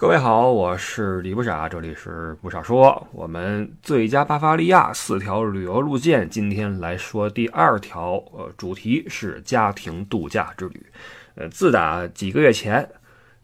[0.00, 3.04] 各位好，我是李不傻，这里是不傻说。
[3.10, 10.86] 我们最佳巴伐利亚四条旅游路线，今天来说第二条，呃，主题是家庭度假之旅。
[11.34, 12.88] 呃，自打几个月前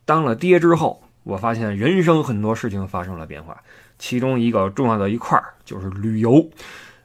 [0.05, 3.61] 当了爹之后，我发现人生很多事情发生了变化，
[3.99, 6.49] 其中一个重要的一块就是旅游。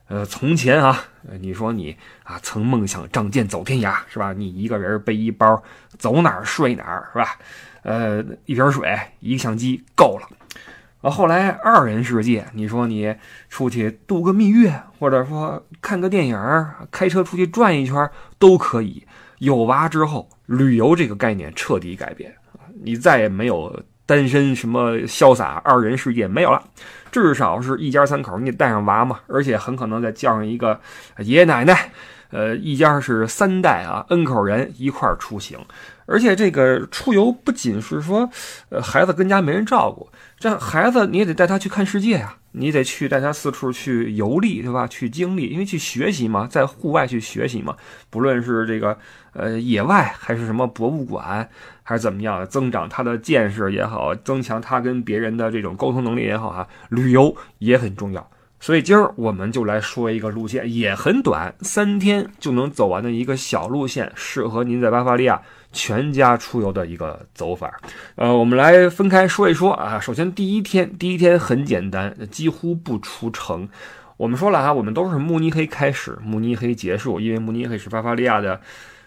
[0.09, 1.05] 呃，从前啊，
[1.39, 4.31] 你说你啊曾梦想仗剑走天涯，是吧？
[4.31, 5.63] 你一个人背一包，
[5.97, 7.35] 走哪儿睡哪儿，是吧？
[7.83, 10.27] 呃，一瓶水，一个相机够了。
[11.01, 13.15] 啊，后来二人世界，你说你
[13.47, 16.37] 出去度个蜜月，或者说看个电影，
[16.91, 19.05] 开车出去转一圈都可以。
[19.37, 22.35] 有娃之后，旅游这个概念彻底改变！
[22.83, 26.61] 你再也没有单身什么潇洒二人世界没有了，
[27.09, 30.77] 至少是一家三口，你得带上娃嘛，而且很可能再叫上一个
[31.19, 31.91] 爷爷奶奶，
[32.31, 35.57] 呃，一家是三代啊，n 口人一块儿出行。
[36.09, 38.27] 而且这个出游不仅是说，
[38.69, 40.09] 呃，孩子跟家没人照顾，
[40.39, 44.87] 这孩子你也得带他去看世界呀，你得去带他四处去游历，对吧？
[44.87, 47.77] 去经历，因为去学习嘛，在户外去学习嘛，
[48.09, 48.97] 不论是这个
[49.33, 51.47] 呃野外，还是什么博物馆，
[51.83, 58.27] 还是怎么样，增长他的见识也好，增强他跟别人的这种沟通能力也好哈，旅游也很重要。
[58.59, 65.41] 所以今儿我们就来说一个路线，也很短，三天就能走完的一个小路线，适合您在巴伐利亚。
[65.71, 67.71] 全家出游的一个走法，
[68.15, 69.99] 呃，我们来分开说一说啊。
[69.99, 73.69] 首先，第一天，第一天很简单，几乎不出城。
[74.17, 78.59] 我们说了哈，我们都是慕尼黑开始，慕尼黑结束，因为慕尼黑是巴伐利亚的，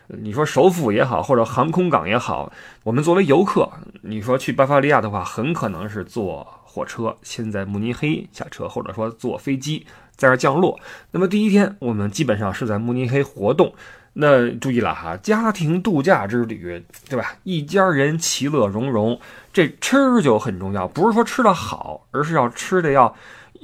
[0.06, 2.52] 你说首府也好，或者航空港也好，
[2.84, 3.68] 我们作为游客，
[4.02, 9.84] 你说去巴伐利亚的话，很可能是坐火车，先在慕尼黑下车，或者说坐飞机
[10.16, 10.80] 在这降落。
[11.10, 13.74] 那么第一天，我们基本上是在慕尼黑活动。
[14.14, 17.34] 那注意了哈，家庭度假之旅，对吧？
[17.44, 19.20] 一家人其乐融融，
[19.52, 20.88] 这吃就很重要。
[20.88, 23.14] 不是说吃的好，而是要吃的要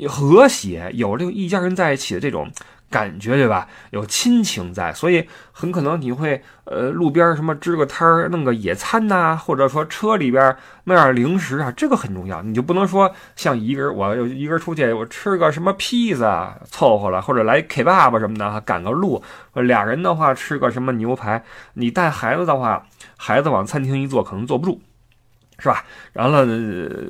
[0.07, 2.51] 和谐，有这个一家人在一起的这种。
[2.91, 3.69] 感觉对吧？
[3.91, 12.43] 有亲情在，所以很可能你会呃路边什么支个摊儿，弄个野餐呐，或者说车里边卖点零食啊，这个很重要。
[12.43, 19.23] 你就不能说像一个人，我一个人出去，我吃个什么披萨凑合了，或者来 K 爸爸什么的赶个路。
[19.53, 21.45] 俩人的话吃个什么牛排，
[21.75, 24.81] 你带孩子的话，孩子往餐厅一坐可能坐不住。
[25.61, 25.85] 是吧？
[26.13, 26.47] 然后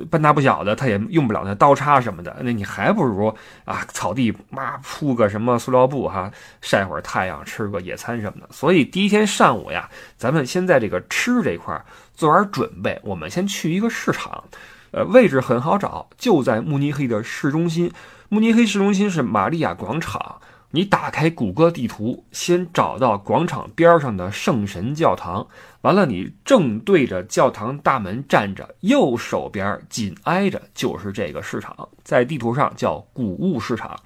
[0.09, 3.27] 半大不小的，他也用不了那刀叉什么的，那你还不如
[3.63, 8.49] 啊，草地妈铺个什么塑料布哈，晒会儿太阳，吃个野餐什么的。
[8.51, 9.87] 所以第一天上午呀，
[10.17, 11.79] 咱们先在这个吃这块
[12.15, 12.99] 做点准备。
[13.03, 14.43] 我们先去一个市场，
[14.91, 17.91] 呃，位置很好找，就在慕尼黑的市中心。
[18.29, 20.41] 慕尼黑市中心是玛利亚广场。
[20.71, 25.47] 你打开谷歌地图，先找到广场边上的圣神教堂，
[25.81, 33.99] 完了你正对着教堂大门站着，右手边紧挨着就是这个市场，在地图上叫谷物市场。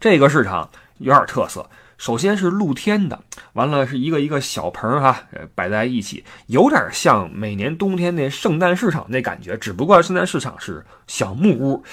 [0.00, 3.22] 这个市场有点特色，首先是露天的，
[3.52, 11.84] 完了是一个一个小棚哈，摆在一起，有点像每年冬天那圣诞市场那感觉，只不过圣诞市场是小木屋。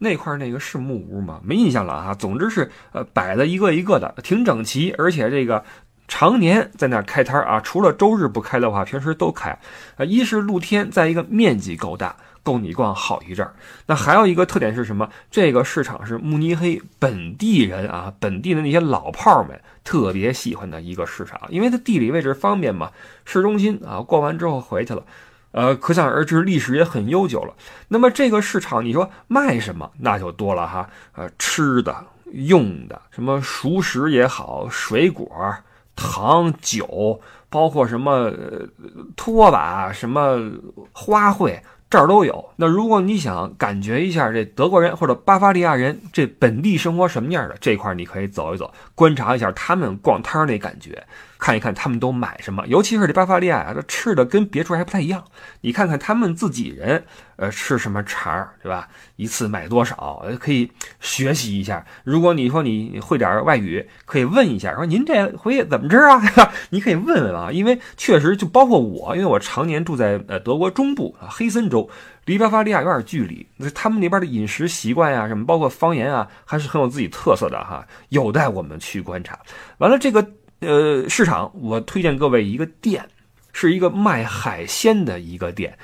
[0.00, 1.40] 那块那个是木屋吗？
[1.44, 2.14] 没印象了啊。
[2.14, 5.62] 总之是呃摆的一个一个的，挺整齐，而且这个
[6.08, 9.56] 常年在那开摊啊，除了周日不开的话，平时都开。
[9.96, 13.54] 呃，一是露天，再一个面积够大，够你逛好一阵儿。
[13.86, 15.08] 那还有一个特点是什么？
[15.30, 22.90] 这个市场是慕尼黑本地人啊，本地的那些老炮儿们特别喜欢的一个市场，因为它地理位置方便嘛，
[23.24, 25.04] 市中心啊，逛完之后回去了。
[25.52, 27.54] 呃，可想而知，历史也很悠久了。
[27.88, 30.88] 那么这个市场，你说卖什么，那就多了哈。
[31.16, 31.94] 呃，吃的、
[32.32, 35.28] 用的，什么熟食也好，水果、
[35.96, 38.32] 糖、酒，包括什么
[39.16, 40.38] 拖把、什么
[40.92, 42.50] 花卉，这儿都有。
[42.54, 51.04] 那如果你想感觉一下这德国人或者巴伐利亚人这本地生活什么样的，这块你可以走一走，观察一下他们逛摊儿那感觉。
[51.40, 55.24] 看一看他们都买什么，尤其是这巴伐利亚啊，这吃的跟别处还不太一样。
[55.62, 57.02] 你看看他们自己人，
[57.36, 58.86] 呃，吃什么肠儿，对吧？
[59.16, 60.70] 一次买多少，可以
[61.00, 61.84] 学习一下。
[62.04, 66.20] 如果你说你会点外语，可以问一下，说您这回怎么吃啊？
[66.68, 71.88] 你可以问问啊，因为确实就包括我，因为我常年住在呃德国中部啊黑森州，
[72.26, 79.38] 离巴伐利亚有点距离，那他们那边的饮食习惯呀，什么包括方言啊，还是很有自己特色的哈，有待我们去观察。
[79.78, 80.26] 完了这个。
[80.60, 83.06] 呃，市场我推荐各位一个店，
[83.52, 85.76] 是一个卖海鲜的一个店。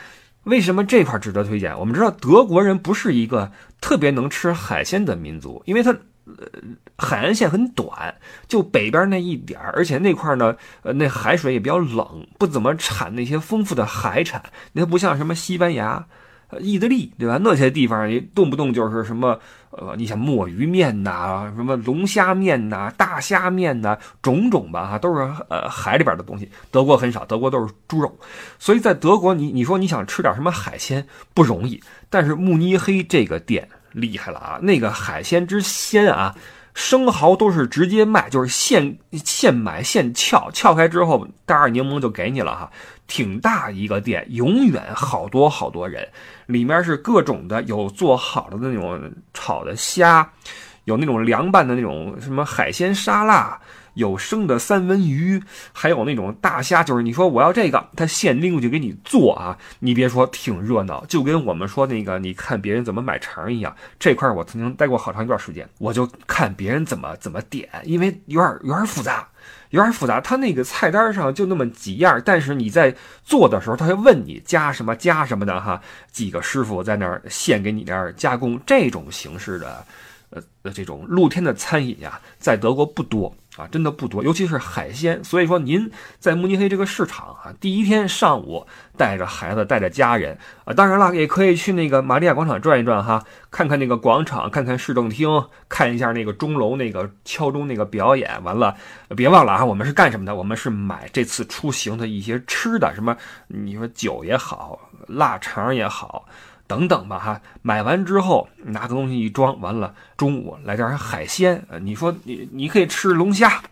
[0.44, 1.76] 为什么这块值得推荐？
[1.76, 3.50] 我们知道德国人不是一个
[3.80, 5.90] 特别能吃海鲜的民族，因为它
[6.26, 6.46] 呃
[6.96, 8.14] 海岸线很短，
[8.46, 14.40] 就北边那一点儿，而且那块呢，呃那海水也比较冷，不怎么产那些丰富的海产。
[14.72, 16.06] 那不像什么西班牙、
[16.50, 17.40] 呃意大利，对吧？
[17.42, 19.40] 那些地方你动不动就是什么
[19.78, 26.50] 呃，你想墨鱼面呐，什么龙虾面呐，大虾面呐，种种吧哈，都是呃海里边的东西。
[26.70, 28.18] 德国很少，德国都是猪肉，
[28.58, 36.34] 所以在德国你你说你想吃点什么海鲜不容易，但是慕尼黑这个店厉害了啊，那个海鲜之鲜啊。
[36.76, 42.70] 生蚝都是直接卖，就是现现买现撬，撬开之后袋儿柠檬就给你了哈，
[43.06, 46.08] 挺大一个店，永远好多好多人，
[46.46, 50.30] 里面是各种的，有做好的那种炒的虾，
[50.84, 53.60] 有那种凉拌的那种什么海鲜沙拉。
[53.96, 55.42] 有生的三文鱼，
[55.72, 59.56] 还有那种大虾，就是你说我要这个，他现拎过去给你做啊！
[59.78, 63.74] 你别说挺热闹，就跟我们说那个你看别人怎么买肠一样。
[63.98, 69.26] 这块我曾经待过好长一段时间，我就看别人怎么怎么点，因为有点有点复杂，
[69.70, 70.20] 有点复杂。
[70.20, 75.80] 他那个菜单上就那么几样，但是你在做的时候，他会问你加什么加什么的哈。
[76.10, 79.84] 几个师傅在那儿现给你那儿加工，这种形式的，
[80.30, 83.34] 呃，这种露天的餐饮呀，在德国不多。
[83.56, 85.22] 啊，真的不多，尤其是海鲜。
[85.24, 88.66] 所以说，您在慕尼黑这个市场啊，第一天上午
[88.96, 95.28] 带着孩子，带着家人啊，当然了，也可以去那个玛利亚广场转一转哈，看看那个广场，看看市政厅，
[95.68, 98.30] 看一下那个钟楼那个敲钟那个表演。
[98.44, 98.76] 完了，
[99.16, 100.34] 别忘了啊，我们是干什么的？
[100.34, 103.16] 我们是买这次出行的一些吃的，什么
[103.48, 106.26] 你说酒也好，腊肠也好。
[106.66, 111.64] 等等吧哈，买完之后拿个东西一装，完了中午来点海鲜。
[111.80, 113.62] 你说你你可以吃龙虾，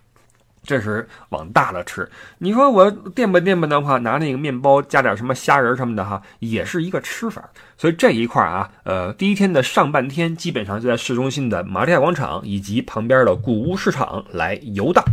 [0.62, 2.08] 这是往大了吃。
[2.38, 7.42] 你说我垫吧垫吧的话，拿那个面包加点什么虾仁什么的哈，也是一个吃法。
[7.76, 15.04] 所以这一块啊，呃，第一天的上半天基本上就在市中心的玛利亚广场以及旁边的古屋市场来游荡。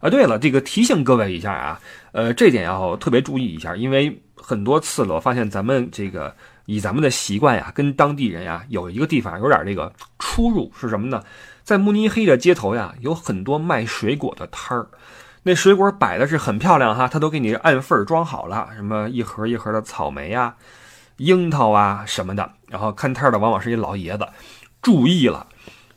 [0.00, 1.80] 啊，对了，这个提醒各位一下啊，
[2.12, 6.34] 呃，这点要特别注意一下，因为很多次了，我发现咱们这个。
[6.66, 11.22] 以咱们的习惯呀，跟当地人呀有一个地方有点这个出入是什么呢？
[11.62, 14.86] 在慕尼黑的街头呀，有很多卖水果的摊儿，
[15.44, 20.56] 那水果摆的是很漂亮哈，他都给你按份儿装好了，什么一盒一盒的草莓呀、
[21.18, 22.52] 樱桃啊什么的。
[22.68, 24.26] 然后看摊儿的往往是一老爷子，
[24.80, 25.46] 注意了，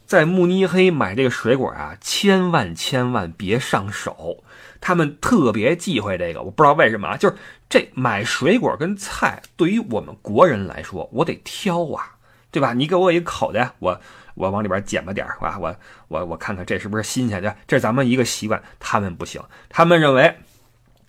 [0.05, 4.43] 在慕尼黑买这个水果啊，千万千万别上手。
[4.81, 7.17] 他们特别忌讳这个，我不知道为什么啊。
[7.17, 7.35] 就是
[7.75, 12.15] 这买水果跟菜，对于我们国人来说，我得挑啊，
[12.49, 12.71] 对吧？
[12.71, 13.99] 你给我一口袋，我
[14.35, 15.75] 我往里边捡吧点儿，我
[16.07, 17.53] 我我看看这是不是新鲜的？
[17.67, 20.37] 这是咱们一个习惯，他们不行，他们认为，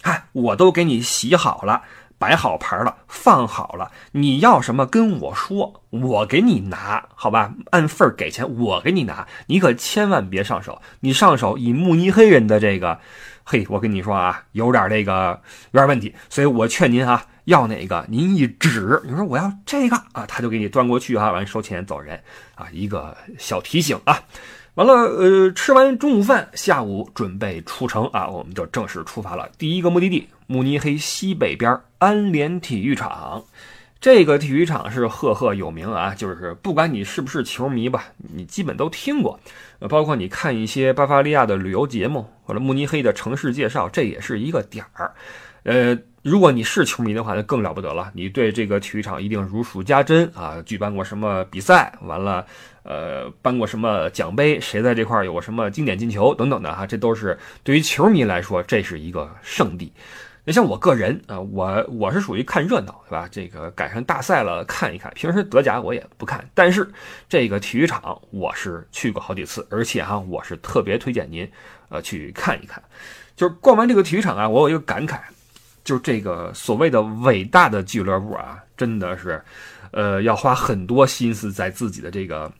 [0.02, 1.84] 哎，我都给你洗好了，
[2.18, 7.54] 摆好盘了，放好了，你要什么跟我说，我给你拿，好吧？
[7.70, 12.98] 按份给钱，我给你拿，你可千万别上手，你上手以慕尼黑人的这个。
[13.48, 15.40] 嘿，我跟你说啊，有点这个
[15.70, 22.20] 有点问题，所以我劝您啊，要哪个您一指，你说我要这个啊，他就给你端过去哈，完收钱走人
[22.56, 24.20] 啊，一个小提醒啊。
[24.74, 29.48] 完了，呃，吃完中午饭，下午准备出城啊，我们就正式出发了。
[29.56, 33.44] 第一个目的地，慕尼黑西北边安联体育场。
[34.00, 38.04] 这个体育场是赫赫有名啊，就是不管你是不是球迷吧，
[38.34, 39.40] 你基本都听过。
[39.88, 45.12] 包括你看一些巴伐利亚的旅游节目或者慕尼黑的城市介绍，这也是一个点儿。
[45.64, 50.62] 呃，如果你是球迷的话，那更了不得了，你对这个体育场一定如数家珍啊。
[50.64, 52.46] 举办过什么比赛，完了，
[52.84, 59.92] 呃，颁过什么奖杯，谁在这块儿有过什么经典进球等等的哈，这都是对于球迷来说，这是一个圣地。
[60.48, 63.28] 那像我个人啊，我我是属于看热闹，对吧？
[63.28, 65.12] 这个赶上大赛了看一看。
[65.12, 66.88] 平时德甲我也不看，但是
[67.28, 71.50] 这个体育场我是去过好几次，而且哈，我是特别推荐您，
[71.88, 72.80] 呃，去看一看。
[73.34, 75.18] 就是逛完这个体育场啊，我有一个感慨，
[75.82, 79.42] 就是这个所谓的伟大的俱乐部啊，真的是，
[79.90, 82.52] 呃，要花很多心思在自己的这个，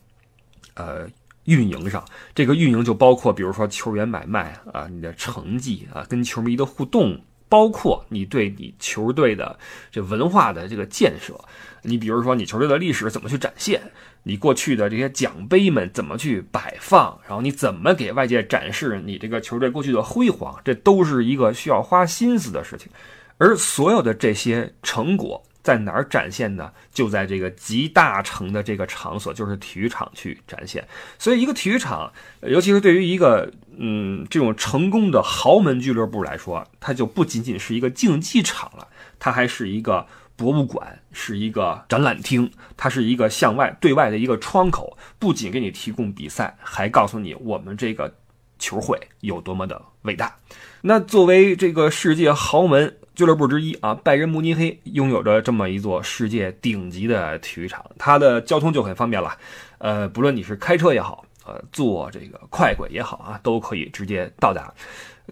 [0.73, 1.07] 呃，
[1.45, 2.03] 运营上。
[2.35, 7.17] 这个运营就包括，比如说球员买卖啊，你的成绩啊，跟球迷的互动。
[7.49, 9.57] 包括你对你球队的
[9.91, 11.33] 这文化的这个建设，
[11.81, 13.81] 你比如说你球队的历史怎么去展现，
[14.23, 22.91] 你过去的这些奖杯们怎么去摆放，然后你怎么给外界展示你这个球队过去的辉煌，这都是一个需要花心思的事情，
[23.37, 25.43] 而所有的这些成果。
[25.67, 26.71] 在哪儿展现呢？
[26.93, 30.87] 就在这个集大成的这个场所，就是体育场去展现。
[31.19, 32.09] 所以，一个体育场，
[32.39, 38.87] 尤其是对于一个嗯这种成功的豪门俱乐部来说，它就不仅仅是一个竞技场了，
[39.19, 40.07] 它还是一个
[40.37, 44.97] 博物馆，是一个展览厅，它是一个向外对外的一个窗口。
[45.19, 48.15] 不仅给你提供比赛，还告诉你我们这个
[48.57, 50.33] 球会有多么的伟大。
[50.79, 52.95] 那作为这个世界豪门。
[53.17, 59.35] 俱乐部之一啊，拜仁慕尼黑拥有着这么一座世界顶级的体育场，它的交通就很方便了。
[59.79, 64.71] 呃，不论你是开车也好，呃，坐这个快轨也好啊，都可以直接到达。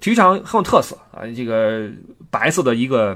[0.02, 1.88] 体育场很有特色啊，这个
[2.32, 3.16] 白色的一个。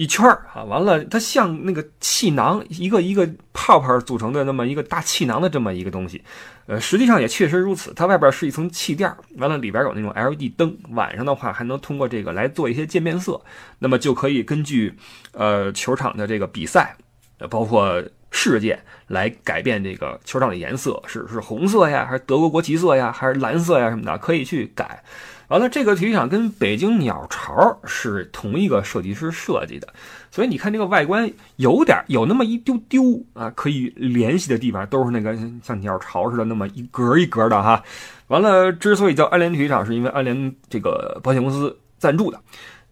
[0.00, 6.22] 一圈儿啊，完了，它像那个气囊，一个一个泡泡组成的那么一个大气囊的这么一个东西，
[6.64, 7.92] 呃，实际上也确实如此。
[7.92, 13.38] 它外边是一层气垫，完了里边有那种 LED 灯，晚上的话还能通过这个来做一些渐变色，
[13.78, 14.96] 那么就可以根据
[15.32, 16.96] 呃球场的这个比赛，
[17.36, 25.04] 呃，包括事件来改变这个球场的颜色，是是红色呀，还是德国国旗色呀，还是蓝色呀什么的，可以去改。
[25.50, 29.88] 完了，这个体育场跟北京鸟巢是同一个设计师设计的，
[30.30, 37.82] 所以你看这个外观有点有那么一丢丢啊，可以联系的地方都是那个像鸟巢似的那么一格一格的哈。
[38.28, 42.40] 完了，之所以叫安联体育场，是因为安联这个保险公司赞助的。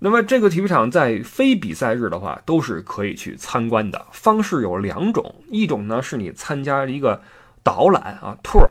[0.00, 4.04] 那么这个体育场在非比赛日的话，都是可以去参观的。
[4.10, 7.22] 方式有两种，一种呢是你参加一个
[7.62, 8.68] 导览啊 tour。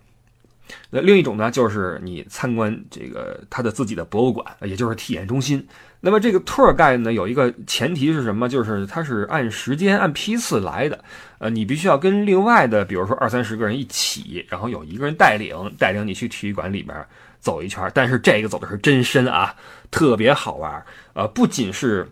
[0.89, 5.65] 那另一种呢，就是你参观这个他的自己的博物馆，也就是体验中心。
[5.99, 8.47] 那么这个 tour guide 呢，有一个前提是什么？
[8.47, 11.03] 就是它是按时间、按批次来的。
[11.39, 16.95] 呃，你必须要跟另外的，比如说二三十个人一起，然后有一个人带领，带领你去体育馆里边
[17.39, 17.89] 走一圈。
[17.93, 19.55] 但是这个走的是真深啊，
[19.89, 20.85] 特别好玩。
[21.13, 22.07] 呃，不仅是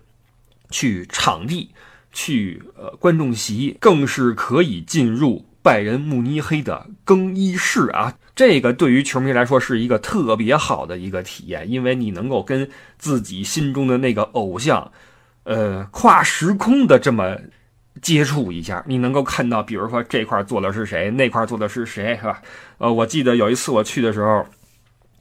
[0.72, 1.70] 去场地、
[2.12, 5.46] 去呃观众席，更是可以进入。
[5.62, 14.92] 拜仁慕尼黑的更衣室啊，这个对于球迷来说是一个特别好的一个体验，因为你能够跟自己心中的那个偶像，
[15.44, 17.38] 呃，跨时空的这么
[18.02, 18.84] 接触一下。
[18.86, 22.42] 你能够看到，比如说这块坐的是谁，那块坐的是谁，是吧？
[22.78, 24.46] 呃，我记得有一次我去的时候，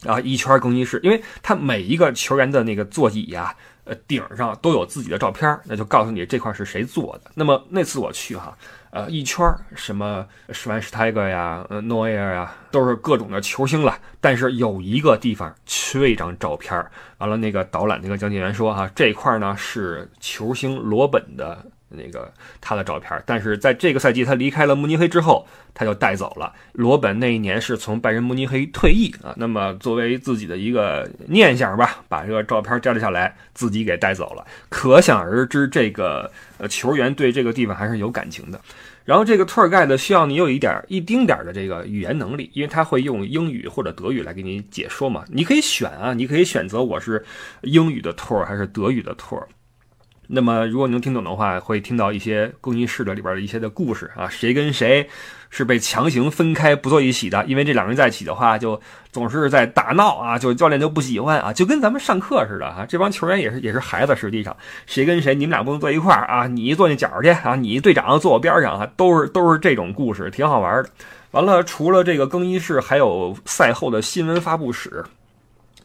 [0.07, 3.55] 啊，一圈更衣室，因为他每一个球员的那个座椅呀，
[3.85, 7.31] 呃，顶上都有自己的照片，那就告诉你这块是谁坐的。
[7.37, 8.59] 那么那次我去哈。
[8.95, 13.99] 呃，一圈什么施万施泰格呀，呃，诺埃尔呀，都是各种的球星了。
[14.21, 16.93] 但是有一个地方缺一张照片儿。
[17.19, 21.59] 完了，那个导览那个讲解员说，哈，这块呢是球星罗本的。
[21.97, 22.29] 那个
[22.61, 26.53] 他的照片，但是在这个赛季他离开了慕尼黑之后，他就带走了。
[26.73, 34.45] 罗本那一年是从拜仁慕尼黑退役啊，那么作为自己的一个念想吧，把这个照片摘了下来，自己给带走了。
[34.69, 38.61] 可想而知，这个呃球员对这个地方还是有感情的。
[39.05, 45.25] 然后这个 tour guide 需要你有一点一丁点的这个语言能力，因为他会用英语或者德语来给你解说嘛。
[45.29, 47.23] 你可以选啊，你可以选择我是
[47.63, 49.43] 英语的 tour 还是德语的 tour。
[50.27, 55.07] 那么，如果你能听懂的话，会听到一些更衣室的里边的一些的故事啊，谁跟谁
[55.57, 58.81] 是被强行分开不坐一起的，因为这两个人在一起的话，就
[59.13, 70.91] 总是在打闹啊，就教练就不喜欢啊，就跟咱们上课似的啊，这帮球员也是也是孩子，实际上谁跟谁，你们俩不能坐一块儿啊，你坐那角去啊，你队长坐我边上啊，都是都是这种故事，挺好玩的。
[71.31, 75.05] 完了，除了这个更衣室，还有赛后的新闻发布室。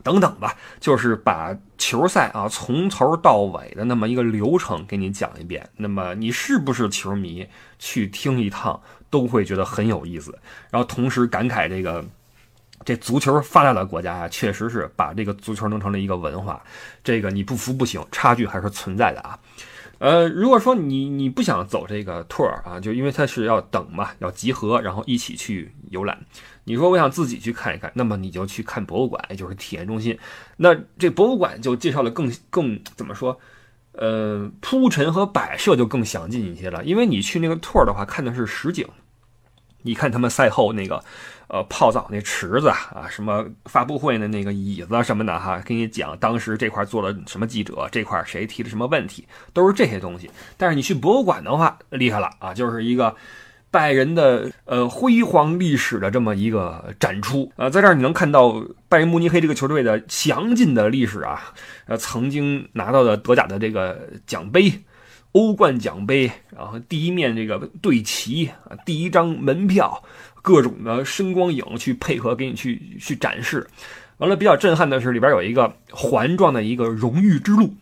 [0.02, 5.68] 等等吧，就是把球赛啊从头到尾的那么一个流程给你讲一遍。
[5.76, 7.46] 那么你是不是球迷，
[7.80, 10.38] 去听一趟都会觉得很有意思。
[10.70, 12.04] 然后同时感慨这个，
[12.86, 16.62] 这足球发达的国家呀，确实是把这个足球弄成了一个文化。
[17.04, 19.40] 这个你不服不行，差距还是存在的啊。
[19.98, 26.18] 呃，如果说你你不想走这个 tour 啊，就因为它是要等嘛，要集合，然后一起去游览。
[26.64, 30.18] 你说我想自己去看一看，那么你就去看博物馆，也就是体验中心。
[30.56, 33.38] 那这博物馆就介绍的更更怎么说？
[33.94, 36.84] 呃，铺陈和摆设就更详尽一些了。
[36.84, 38.88] 因为你去那个 tour 的话，看的是实景。
[39.82, 41.02] 你看他们赛后那个，
[41.48, 50.30] 呃，泡澡那池子啊，什么发布会的那个椅子什么的哈，给你讲当时这块做了什么记者，这块谁提了什么问题，都是这些东西。
[50.58, 53.16] 但是你去博物馆的话，厉害了啊，就是一个
[53.72, 61.54] 拜仁的呃辉煌历史的这么一个展出啊，在这儿你能看到拜仁慕尼黑这个球队的详尽的历史啊，
[61.86, 64.72] 呃，曾经拿到的德甲的这个奖杯。
[65.34, 70.04] 欧冠奖杯，然后第一面这个队旗啊，第一张门票，
[70.42, 73.68] 各种的声光影去配合给你去去展示。
[74.18, 77.76] 完了，比较震撼的是里边有一个环状的一个荣誉之路，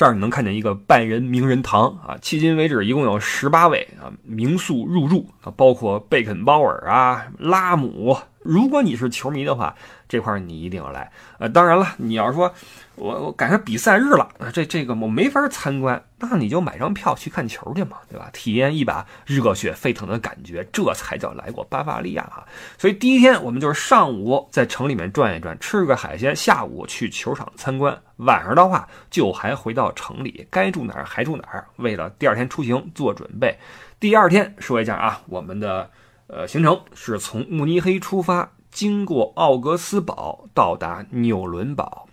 [0.00, 2.16] 这儿你能看见一个半人名人堂啊。
[2.22, 9.76] 迄今为止，一共有十八位啊名宿入住啊，包括贝肯鲍尔啊、拉姆如果你是球迷的话，
[10.10, 11.08] 这块你一定要来。
[11.38, 12.52] 呃，当然了，你要是说
[12.96, 18.28] 我我赶上比赛日了，这这个我没法参观，那你就买张票去看球去嘛，对吧？
[18.32, 22.44] 体验一把热血沸腾的感觉，这才叫来过巴伐利亚啊！
[22.76, 33.56] 所以第一天我们就是上午在城里面转一转，吃个海鲜，下午去球场参观，晚上的话就还回到城里，该住哪儿还住哪儿，为了第二天出行做准备。
[34.00, 35.88] 第二天说一下啊，我们的。
[36.32, 42.08] 呃，行程是从慕尼黑出发，经过奥格斯堡，到达纽伦堡。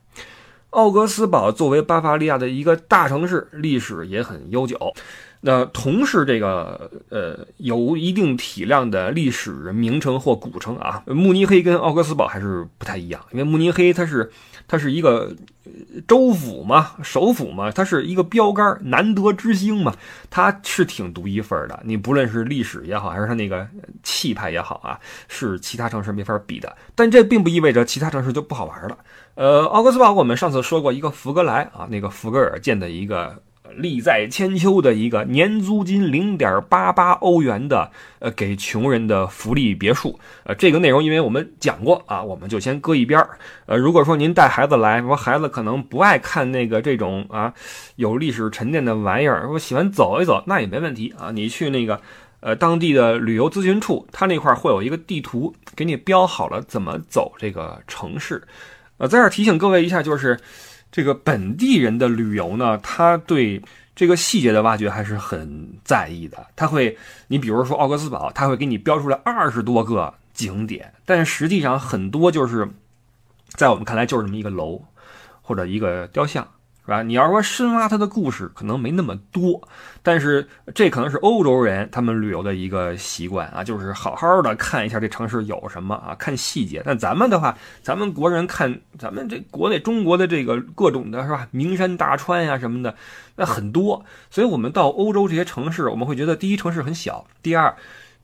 [0.72, 4.94] 奥格斯堡作为巴伐利亚的一个大城市，历史也很悠久。
[5.42, 14.32] 那同是这个呃有一定体量的历史名城或古城啊，慕尼黑跟奥格斯堡还是不太一样，因为慕尼黑它是
[14.68, 15.36] 它是一个
[16.08, 19.94] 州府嘛，首府嘛，它是一个标杆，难得之星嘛，
[20.30, 21.80] 它是挺独一份的。
[21.84, 23.66] 你不论是历史也好，还是它那个
[24.02, 26.76] 气派也好啊，是其他城市没法比的。
[26.96, 28.98] 但这并不意味着其他城市就不好玩了。
[29.36, 33.44] 呃，奥格斯堡我们上次说过一个福格莱啊，那个福格尔建的一个。
[33.76, 43.38] 利在千秋的一个年租金零点八八欧元的呃给穷人的福利别墅，呃这个内容因为我们讲过啊，我们就先搁一边儿。
[43.66, 47.54] 呃如果说您带孩子来，说孩子可能不爱看那个这种啊
[47.98, 51.32] 有历史沉淀的玩意儿，说喜欢走一走，那也没问题啊。
[51.32, 52.00] 你去那个
[52.40, 58.42] 呃当地的旅游咨询处，他那块会有一个地图给你标好了怎么走这个城市。
[58.98, 60.40] 呃在这提醒各位一下，就是。
[60.98, 63.62] 这个本地人的旅游呢，他对
[63.96, 66.44] 这个细节的挖掘还是很在意的。
[66.56, 72.68] 他会，你比如说奥格斯堡，他会给你标出来二十多个景点，但实际上很多就是
[73.50, 74.84] 在我们看来就是这么一个楼
[75.44, 76.48] 或者一个雕像。
[76.88, 77.04] 是吧？
[77.04, 79.62] 你要说深挖它的故事，可能没那么多，
[80.02, 86.82] 但是这可能是欧洲人他们旅游的一个习惯啊，就是好好的看一下这城市有什么啊，看细节。
[86.86, 92.96] 但咱们的话，咱们国人看咱们这国内中国的这个各种的是吧，名山大川呀什么的，
[93.36, 94.06] 那很多。
[94.30, 97.76] 所以我们到欧洲这些城市，我们会觉得第一城市很小，第二。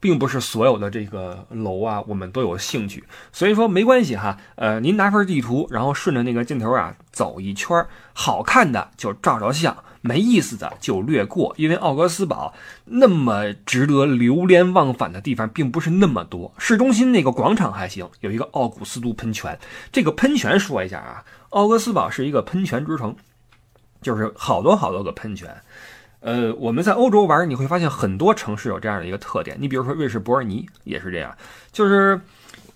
[0.04, 4.38] 并不是所有的这个楼啊，我们都有兴趣，所以说没关系哈。
[4.56, 11.54] 呃，您拿份地图，然后顺着那个箭头啊走一圈，好看的就照照相，没意思的就略过。
[11.58, 16.54] 因为奥格斯堡那么值得流连忘返的地方并不是那么多。
[16.58, 19.58] 市中心那个广场还行，有一个奥古斯都喷泉。
[19.90, 23.16] 这个喷泉说一下啊，奥格斯堡是一个喷泉之城，
[24.02, 25.56] 就是好多好多个喷泉。
[26.24, 29.58] 呃，我们在欧洲玩，你会发现很多城市有这样的一个特点。
[29.60, 31.36] 你比如说瑞士伯尔尼也是这样，
[31.74, 32.20] 就是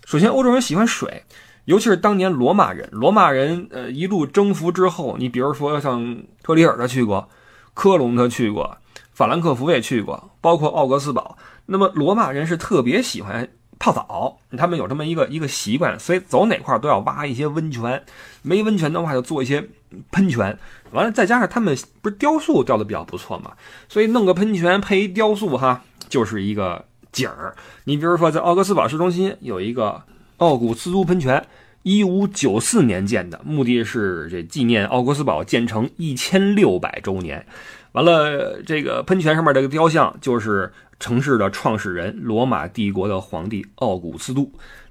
[0.04, 1.24] 首先欧洲人喜欢水，
[1.64, 7.26] 尤其是当年罗马人，罗马人呃一路征服之后，你比如说像特里尔他去过，
[7.72, 8.76] 科隆他去过，
[9.12, 11.38] 法兰克福也去过，包括奥格斯堡。
[11.64, 18.04] 那么罗马人是特别喜欢泡澡，他们有这么一个一个习惯，所以走哪块都要挖一些温泉，
[18.42, 19.66] 没温泉的话就做一些
[20.10, 20.58] 喷泉。
[20.92, 23.52] 完了，再加上他们不是雕塑雕的比较不错嘛，
[23.88, 27.54] 所以弄个喷泉配一雕塑哈，就是一个景儿。
[27.84, 30.02] 你比如说在奥格斯堡市中心有一个
[30.38, 31.44] 奥古斯都喷泉，
[31.82, 37.44] 一五九四年建的，目的是这纪念奥格斯堡建成一千六百周年。
[37.92, 44.50] 完了，这个喷泉上面这个雕像就是城市的创始人罗马帝国的皇帝奥古斯都。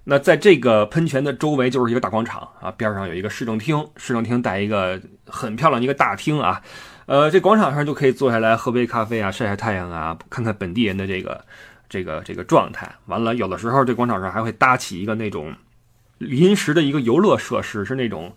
[0.09, 6.61] 那在这个喷泉的周围就是一个大广场啊，边上有一个市政厅，市政厅带一个很漂亮的一个大厅啊，
[7.07, 11.43] 呃，这广场上就可以坐下来喝杯咖啡啊，晒晒太阳啊，看看本地人的这个
[11.89, 12.89] 这个这个状态。
[13.07, 15.53] 完了，有的时候这广场上还会搭起一个那种
[16.19, 18.33] 临时的一个游乐设施，是那种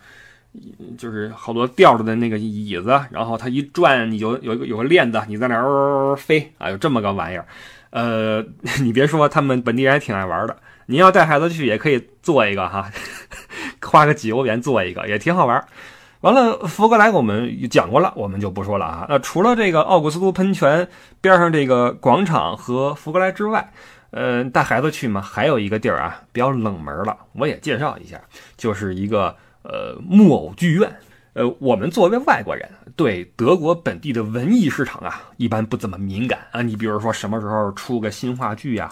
[0.98, 7.46] 就是好多吊着的那个椅子，然后它一转你就有一个有个链子，你在那儿飞啊，有这么个玩意儿。
[7.90, 8.44] 呃，
[8.82, 10.56] 你别说，他们本地人还挺爱玩的。
[10.90, 12.90] 您要带孩子去，也可以做一个哈，
[13.80, 15.64] 花个几欧元做一个，也挺好玩。
[16.22, 19.06] 完了，福格莱我们讲过了，我们就不说了啊。
[19.08, 20.88] 那除了这个奥古斯都喷泉
[21.20, 23.72] 边上这个广场和福格莱之外，
[24.10, 28.20] 嗯，带孩子去嘛，还有一个地儿啊，比较冷门了，我也介绍一下，
[28.56, 30.92] 就是一个呃木偶剧院。
[31.32, 36.60] 呃，我们作为外国人，对德国本地的文艺市场啊，一般不怎么敏感啊。
[36.60, 38.90] 你比如说，什么时候出个新话剧呀？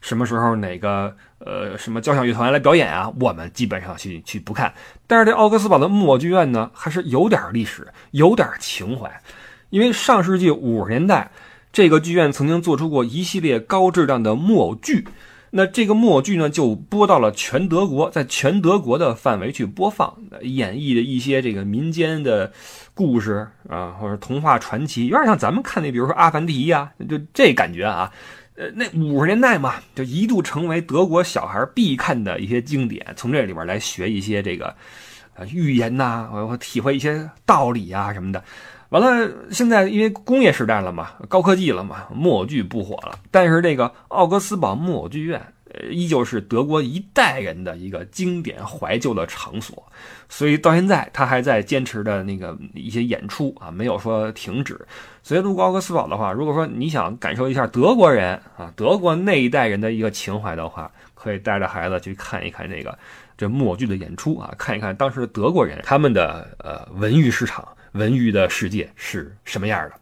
[0.00, 3.12] 什么时候哪个呃什么交响乐团来表演啊？
[3.18, 4.72] 我们基本上去去不看。
[5.08, 9.20] 但是这奥格斯堡的木偶剧院呢，还是有点历史，有点情怀。
[9.70, 11.32] 因为上世纪五十年代，
[11.72, 15.08] 这个剧院曾经做出过一系列高质量的木偶剧。
[15.52, 22.52] 那这个木偶剧呢，就播到了全德国，在全德国的范围去播放，演绎的一些这个民间的
[22.94, 28.12] 故事啊，或者童话传奇，有点像咱们看那，比如说《阿凡提》呀，就这感觉啊。
[28.56, 34.76] 呃，那五十年代嘛，就一度成为德国小孩必看的一些经典，从这里边来学一些这个
[35.34, 38.44] 呃寓言呐，我体会一些道理啊什么的。
[38.90, 45.40] 完了，现在因为工业时代了嘛，高科技了嘛，木偶剧不火了，但是这个奥格斯堡木偶剧院。
[45.72, 49.80] 呃，依旧是德国一代人的一个经典怀旧的场所，
[50.28, 54.76] 所以到现在他还在坚持的那个一些演出啊，没有说停止。
[55.22, 62.98] 所以路过奥格斯堡的话，如果说你想感受一下德国人啊，德国那一代人的一个情怀的话，可以带着孩子去看一看这个
[63.38, 69.92] 这木偶剧的演出啊，看一看当时的德国人他们的呃文娱市场、文娱的世界是什么样的。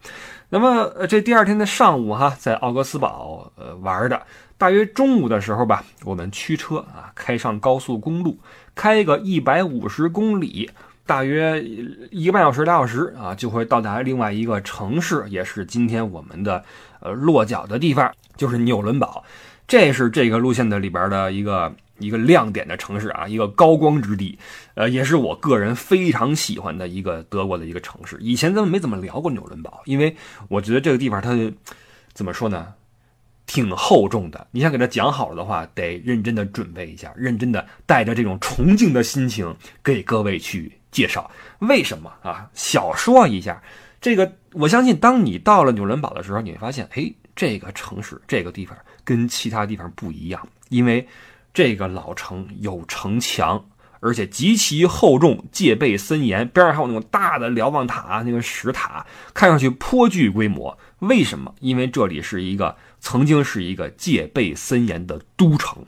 [0.50, 4.22] 那么呃，这第二天的上午哈，在奥格斯堡呃玩的。
[4.56, 8.36] 大约中午的时候吧，我们驱车啊，开上高速公路，
[8.74, 10.68] 开个一百五十公里，
[11.06, 11.62] 大约
[12.10, 16.64] 一个半小时、俩小时啊，就会到达另外一个城市，也是今天我们的
[16.98, 19.22] 呃落脚的地方，就是纽伦堡。
[19.68, 24.36] 这是这个路线的里边的一个一个亮点的城市啊，一个高光之地，
[24.78, 28.16] 呃，也是我个人非常喜欢的一个德国的一个城市。
[28.20, 30.14] 以前咱们没怎么聊过纽伦堡，因为
[30.46, 31.36] 我觉得这个地方它
[32.12, 32.72] 怎么说呢？
[33.44, 41.28] 挺厚重的，你想给它讲好了的话，得认真的准备一下，认真的带着这种崇敬的心情给各位去介绍。
[41.58, 42.48] 为什么啊？
[42.54, 43.60] 小说一下，
[44.00, 51.04] 这个我相信，当你到了纽伦堡的时候，你会发现，哎，这个城市这个地方跟其他地方不一样，因为
[51.52, 53.64] 这个老城有城墙，
[54.00, 60.78] 而且极其厚重，戒备森严，边上还有那种大的瞭望塔，那个石塔，看上去颇具规模。
[61.00, 61.54] 为什么？
[61.60, 62.76] 因为这里是一个。
[63.00, 65.86] 曾经是一个戒备森严的都城。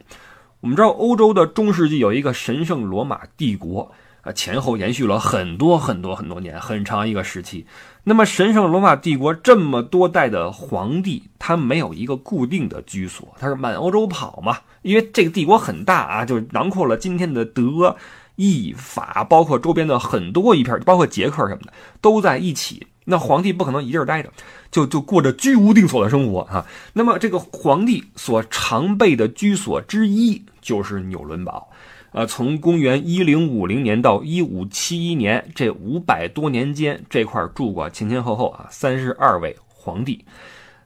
[0.61, 3.91] 我们知道，欧洲的中世纪有一个神圣罗马帝国，
[4.23, 7.67] 啊，前后延续了很多很多很多年，很长一个时期。
[8.05, 14.59] 那么，神圣罗马帝国这么多代的皇帝，他没有一个固定的居所，他是满欧洲跑嘛。
[14.83, 17.97] 因为这个帝国很大啊，就囊括了今天的德、
[18.37, 22.87] 意、法，包括周边的很多一片，包括捷克什么的，都在一起。
[23.05, 24.31] 那皇帝不可能一地儿待着，
[24.71, 26.65] 就就过着居无定所的生活啊。
[26.93, 31.70] 那么这个皇帝所常备的居所之一就是纽伦堡。
[32.13, 40.25] 呃，从公元一零五零年到一五七一年这五百多年间，这块住过前前后后啊三十二位皇帝。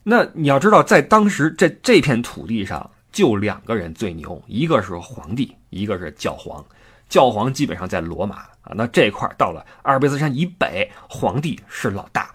[0.03, 6.63] 那你要知道，在当时这这片土地上，就两个人最牛，一个是皇帝，一个是教皇。
[7.09, 12.31] 教皇基本上在罗马啊，那这块到了阿尔卑斯山以北，皇帝是老大，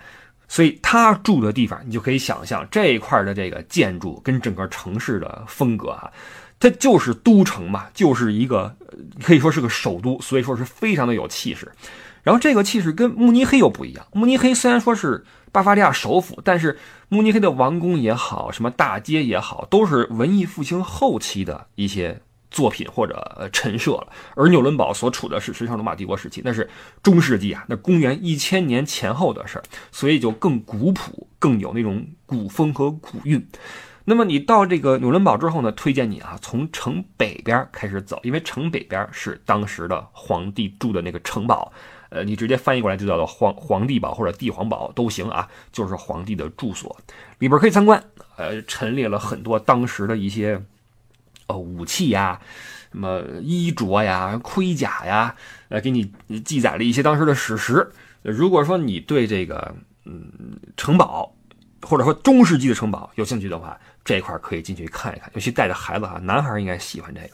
[0.48, 6.10] 所以他住的地方，你就可以想象这一块的这个建筑跟整个城市的风格啊，
[6.60, 8.76] 它就是都城嘛，就是一个
[9.24, 11.72] 可以说是个首都，所以说是非常的有气势。
[12.24, 22.22] 然后这个气势跟慕尼黑又不一样，慕尼黑虽然说是巴伐利亚首府，但是慕尼黑的王宫也好，什么大街也好，都是文艺复兴后期的一些。
[22.52, 26.68] 作品或者陈设了，而纽伦堡所处的是神圣罗马帝国时期，那是
[27.04, 33.48] 中世纪啊，那公元一千年前后的事儿，所以就更古朴，更有那种古风和古韵。
[34.10, 41.72] 那么你到这个纽伦堡之后呢，推荐你啊，从城北边开始走，因为城北边是当时的皇帝住的那个城堡，
[42.10, 46.98] 呃，你直接翻译过来就叫做皇皇帝堡或者帝皇堡都行啊，就是皇帝的住所，
[47.38, 48.04] 里边可以参观，
[48.36, 50.62] 呃，陈列了很多当时的一些。
[51.48, 52.40] 呃，武器呀，
[52.92, 55.36] 什么衣着呀、盔甲呀，
[55.70, 56.06] 呃，给你
[56.46, 57.90] 记载了一些当时的史实。
[58.22, 61.34] 如果说你对这个嗯城堡，
[61.82, 65.30] 或者说中世纪的城堡有兴趣的话，这块可以进去看一看。
[65.34, 67.30] 尤其带着孩子啊，男孩应该喜欢这个。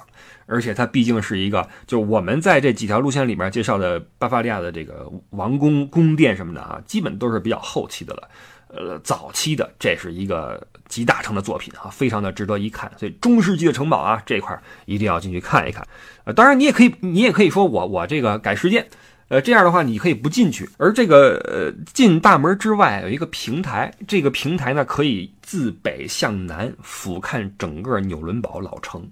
[0.47, 8.29] 而且它毕竟是一个，就我们在这几条路线里面介绍的巴伐利亚的这个王宫宫殿什么的啊，基本都是比较后期的了。
[8.67, 12.91] 呃，早期的这是一个集大成的作品啊，非常的值得一看。
[12.97, 15.87] 所以中世纪的城堡啊，这块一定要进去看一看。
[16.25, 18.85] 呃，当然你也可以，你也可以说我我这个改时间，
[19.27, 20.69] 呃，这样的话你可以不进去。
[20.77, 29.07] 而这个呃进大门之外有一个平台，这个平台呢可以自北向南俯瞰整个纽伦堡老城。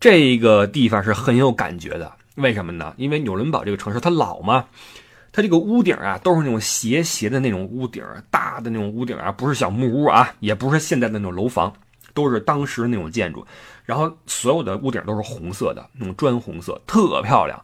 [0.00, 2.94] 这个地方是很有感觉的，为什么呢？
[2.96, 4.64] 因为纽伦堡这个城市它老嘛。
[5.30, 11.72] 它这个屋顶啊，都是那种斜斜的那种屋顶，大的那种屋顶啊，不是小木屋啊，也不是现在的那种楼房，
[12.14, 13.46] 都是当时那种建筑。
[13.84, 17.62] 然后所有的屋顶都是红色的，那种砖红色，特漂亮，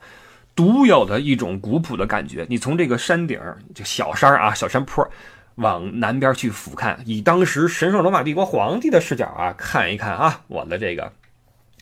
[0.55, 2.47] 独有的一种古朴的感觉。
[2.49, 3.41] 你从这个山顶，
[3.75, 5.09] 就小山啊，小山坡，
[5.57, 11.13] 往南边去俯瞰，以当时神圣罗马帝国皇帝的视角啊，看一看啊，我的这个。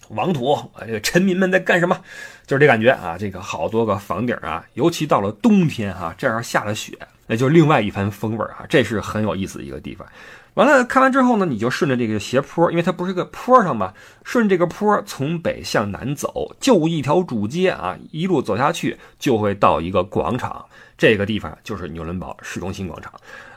[0.09, 1.99] 王土，我这个臣民们在干什么？
[2.47, 3.17] 就是这感觉啊！
[3.17, 6.93] 这个好多个房顶啊，尤其到了冬天哈，这样下了雪，
[7.27, 10.07] 那就另外一番风味啊，这是很有意思的一个地方。
[10.55, 20.67] 完了，看完之后呢，你就顺着这个斜坡，因为它不是个坡上嘛，顺这个坡从北向南走，就一条主街啊，一路走下去就会到一个广场，
[20.99, 23.11] 这个地方就是纽伦堡市中心广场。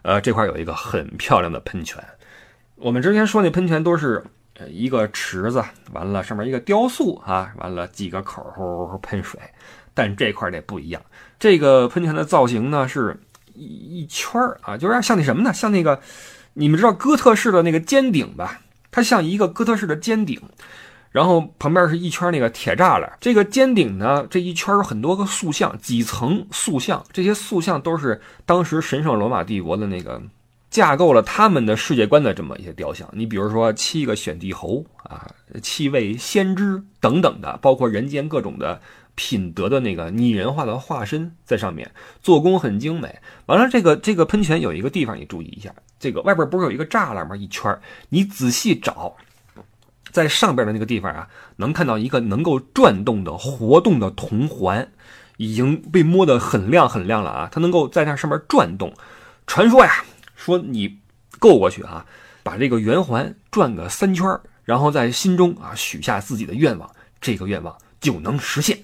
[0.04, 2.02] 呃，这块有一个很漂亮的喷泉。
[2.76, 4.24] 我们之前说那喷泉都是
[4.70, 9.38] 一个池子，完了上面一个雕塑啊，完了几个口喷水，
[9.94, 11.02] 但这块这不一样，
[11.38, 13.20] 这个喷泉的造型呢是
[13.54, 13.64] 一
[14.00, 16.00] 一圈啊，就是像那什么呢，像那个。
[16.56, 18.62] 你们知道哥特式的那个尖顶吧？
[18.92, 20.42] 它像一个哥特式的尖顶，
[21.12, 23.18] 然后旁边是一圈那个铁栅栏。
[23.20, 30.22] 这个尖顶呢，这一圈有很多个塑像，几层塑像，这些塑像都是当时神圣罗马帝国的那个
[30.70, 33.08] 架构了他们的世界观的这么一些雕像。
[33.12, 35.30] 你比如说七个选帝侯啊，
[35.62, 38.82] 七位先知等等的，包括人间各种的。
[39.18, 41.90] 品德的那个拟人化的化身在上面，
[42.22, 43.18] 做工很精美。
[43.46, 47.36] 完了，这个这个喷泉有一个地方你注意一下，这个外边不是有一个栅栏吗？
[47.36, 47.80] 一圈
[48.10, 49.16] 你仔细找，
[50.12, 51.28] 在上边的那个地方啊，
[51.58, 54.92] 能看到一个能够转动的活动的铜环，
[55.38, 57.50] 已经被摸得很亮很亮了啊！
[57.52, 58.94] 它能够在那上面转动。
[59.48, 60.04] 传说呀，
[60.36, 61.00] 说你
[61.40, 62.06] 够过去啊，
[62.44, 67.78] 把这个圆环转个三圈，然后在心中啊许下自己的愿望，这个愿望。
[68.02, 68.84] 就能实现，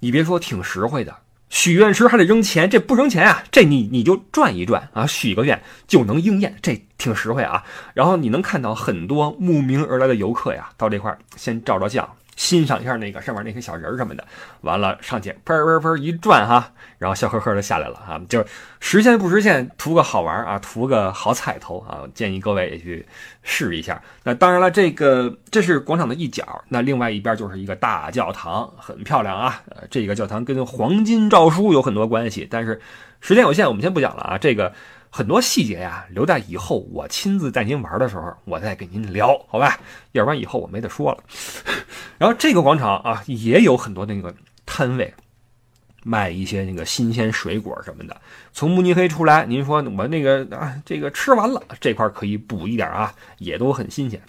[0.00, 1.16] 你别说挺实惠的。
[1.54, 3.44] 许愿时还得扔钱，这不扔钱啊？
[3.52, 7.62] 这你你就转一转啊，许个愿就能应验，这挺实惠啊。
[7.94, 12.06] 然后你能看到很多慕名而来的游客呀，到这块先照照相。
[12.36, 14.24] 欣赏一下那个上面那些小人什么的，
[14.62, 18.46] 完了上去嘣嘣嘣一转哈，然后笑呵呵的下来了啊，就是
[18.80, 23.06] 实现不实现，图个好玩啊，图个好彩头啊，建议各位也去
[23.42, 24.02] 试一下。
[24.22, 29.62] 那当然了，这个这是广场的一角，那另外一边就是一个大教堂，很漂亮啊。
[29.70, 32.80] 呃，这个教堂跟黄金诏书有很多关系，但是
[33.20, 34.38] 时间有限，我们先不讲了啊。
[34.38, 34.72] 这个。
[35.16, 39.78] 很多细节呀，留在以后我亲自带您玩的时候，我再给您聊，好吧？
[40.10, 41.18] 要不然以后我没得说了。
[42.18, 44.34] 然后这个广场啊，也有很多那个
[44.66, 45.14] 摊位，
[46.02, 48.20] 卖一些那个新鲜水果什么的。
[48.52, 54.20] 从慕尼黑出来，您说我那个啊，这个吃完了，这块可以补一点啊，也都很新鲜。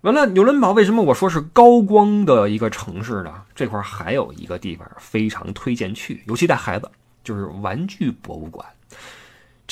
[0.00, 3.42] 完了，纽伦堡为什么我说是高光的一个城市呢？
[3.54, 6.90] 这块还有一个地方非常推荐去，尤其带孩子，
[7.22, 8.66] 就是玩具博物馆。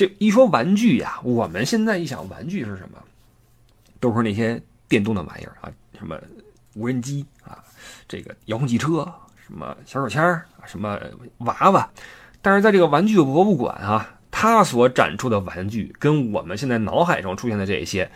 [0.01, 2.99] 这一说玩具呀，我们现在一想玩具是什么，
[4.01, 4.59] 都是那些
[4.89, 6.19] 电动的玩意儿啊，什么
[6.75, 7.63] 无人机啊，
[8.09, 9.07] 这个遥控汽车，
[9.47, 10.99] 什么小手枪啊，什么
[11.41, 11.87] 娃娃。
[12.41, 18.11] 但是在这个玩具博物馆啊，它所展出的玩具跟我们现在脑海中出现的这些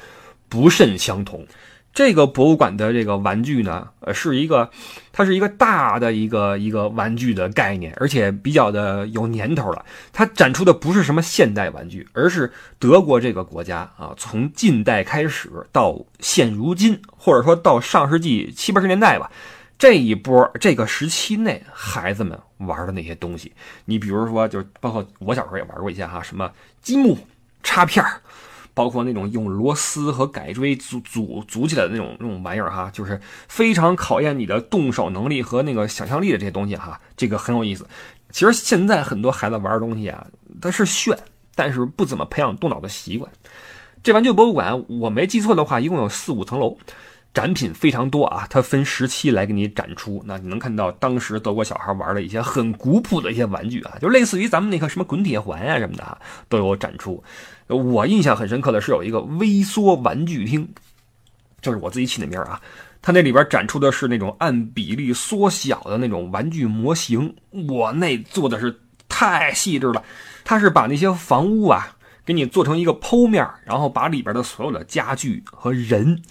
[0.48, 1.46] 不甚相同。
[1.94, 4.68] 这个博物馆的这个玩具呢，呃，是一个，
[5.12, 9.84] 它是一个大的一个一个玩具的概念，而且比较的有年头了。
[10.12, 19.30] 它展出的不是什么现代玩具，而是德国这个国家啊，从近代开始到现如今，或者说到上世纪七八十年代吧，
[19.78, 23.52] 这一波这个时期内孩子们玩的那些东西。
[23.84, 26.50] 你比如说，就包括我小时候也玩过一些哈，什么
[26.82, 27.16] 积木、
[27.62, 28.20] 插片儿。
[28.74, 37.86] 包括那种用螺丝和改锥组组组起来的那种那种玩意儿哈，就是非常考验你的动手能力和那个想象力的这些东西哈，这个很有意思。
[38.30, 40.26] 其实现在很多孩子玩的东西啊，
[40.60, 41.16] 它是炫，
[41.54, 43.30] 但是不怎么培养动脑的习惯。
[44.02, 46.76] 这玩具博物馆我没记错的话，一共有四五层楼。
[47.32, 50.22] 展品非常多啊，它分时期来给你展出。
[50.24, 56.16] 那你能看到当时德国小孩玩的一些很古朴的一些玩具啊，就类似于咱们那个什么滚铁环呀什么的啊，
[56.48, 57.20] 都有展出。
[57.68, 60.68] 我印象很深刻的是有一个微缩玩具厅，
[61.60, 62.60] 就是我自己起的名儿啊。
[63.00, 67.34] 它那里边展出的是那种按比例缩小的那种玩具模型，
[67.68, 70.02] 我那做的是太细致了。
[70.44, 76.22] 它是把那些房屋啊给你做成一个剖面，然后把里边的所有的家具和人。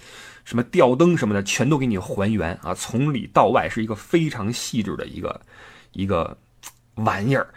[0.46, 2.74] 什么吊灯什么的，全都给你还原啊！
[2.74, 5.40] 从里到外是一个非常细致的一个
[5.94, 6.38] 一个
[6.96, 7.48] 玩意儿，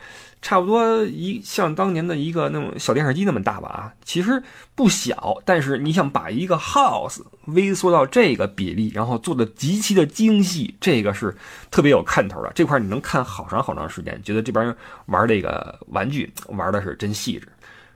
[0.47, 3.93] 差不多一像当年的一个那种小电视机那么大吧啊！
[4.05, 4.41] 其实
[4.77, 11.37] 不小，但是你想把一个 house 微缩到这个比例，然后做的极其的精细，这个是
[11.69, 12.53] 特别有看头的。
[12.55, 14.73] 这块你能看好长好长时间，觉得这边
[15.07, 17.49] 玩这个玩具玩的是真细致。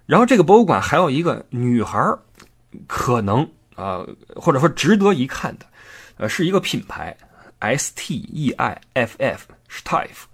[0.06, 2.12] 然后这个博物馆还有一个女孩，
[2.88, 3.48] 可能。
[3.76, 5.64] 啊，或者说值得一看的，
[6.18, 7.16] 呃，是一个品牌
[7.60, 10.24] ，S T E I F F，Stiff。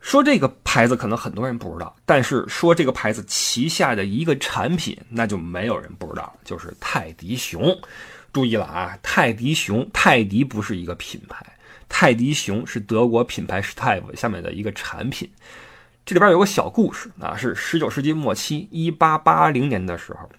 [0.00, 7.78] 说这个牌子可能很多人不知道，但是说这个牌子旗下的一个产品，那就没有人不知道，就是泰迪熊。
[8.32, 11.44] 注意了啊，泰迪熊，泰迪不是一个品牌，
[11.88, 15.28] 泰迪熊是德国品牌 Stiff 下面的一个产品。
[16.06, 20.30] 这里边有个小故事啊，是十九世纪末期，一八八零年的时候，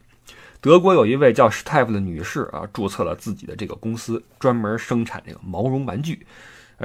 [0.60, 6.26] 德国有一位叫史泰夫的女士啊，注册了自己的这个公司，专门生产这个毛绒玩具。